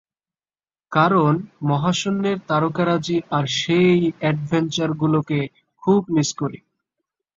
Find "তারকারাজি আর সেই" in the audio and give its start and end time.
2.47-3.97